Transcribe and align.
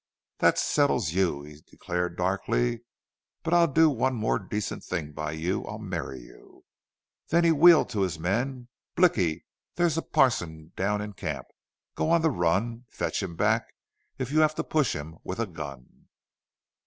"That 0.39 0.57
settles 0.57 1.13
you," 1.13 1.43
he 1.43 1.61
declared 1.67 2.17
darkly. 2.17 2.81
"But 3.43 3.53
I'll 3.53 3.67
do 3.67 3.87
one 3.87 4.15
more 4.15 4.39
decent 4.39 4.83
thing 4.83 5.11
by 5.11 5.33
you. 5.33 5.63
I'll 5.65 5.77
marry 5.77 6.21
you." 6.21 6.65
Then 7.27 7.43
he 7.43 7.51
wheeled 7.51 7.89
to 7.91 8.01
his 8.01 8.17
men. 8.17 8.67
"Blicky, 8.95 9.45
there's 9.75 9.99
a 9.99 10.01
parson 10.01 10.71
down 10.75 11.01
in 11.01 11.13
camp. 11.13 11.45
Go 11.93 12.09
on 12.09 12.23
the 12.23 12.31
run. 12.31 12.85
Fetch 12.89 13.21
him 13.21 13.35
back 13.35 13.67
if 14.17 14.31
you 14.31 14.39
have 14.39 14.55
to 14.55 14.63
push 14.63 14.95
him 14.95 15.19
with 15.23 15.37
a 15.39 15.45
gun." 15.45 16.07